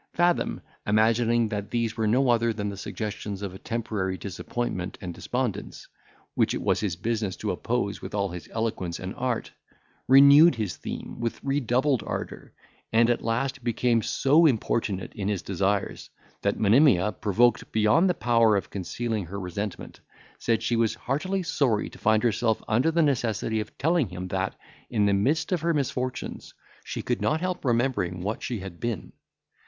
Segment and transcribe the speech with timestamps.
[0.13, 5.13] Fathom, imagining that these were no other than the suggestions of a temporary disappointment and
[5.13, 5.87] despondence,
[6.33, 9.51] which it was his business to oppose with all his eloquence and art,
[10.07, 12.51] renewed his theme with redoubled ardour,
[12.91, 16.09] and, at last, became so importunate in his desires,
[16.41, 19.99] that Monimia, provoked beyond the power of concealing her resentment,
[20.39, 24.55] said, she was heartily sorry to find herself under the necessity of telling him, that,
[24.89, 29.11] in the midst of her misfortunes, she could not help remembering what she had been.